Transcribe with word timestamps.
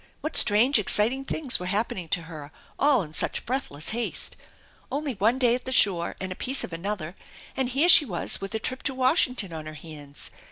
What 0.21 0.35
strange 0.35 0.79
exciting 0.79 1.25
things 1.25 1.59
were 1.59 1.67
happening 1.67 2.09
to 2.09 2.23
her 2.23 2.51
all 2.79 3.03
in 3.03 3.13
such 3.13 3.45
breathless 3.45 3.89
haste! 3.89 4.35
Only 4.91 5.13
one 5.13 5.37
day 5.37 5.53
at 5.53 5.65
the 5.65 5.71
shore 5.71 6.15
and 6.19 6.31
a 6.31 6.35
piece 6.35 6.63
of 6.63 6.73
another, 6.73 7.15
and 7.55 7.69
here 7.69 7.87
she 7.87 8.05
was 8.05 8.41
with 8.41 8.55
a 8.55 8.59
trip 8.59 8.81
to 8.89 8.95
Washington 8.95 9.53
on 9.53 9.67
her 9.67 9.75
hands 9.75 10.31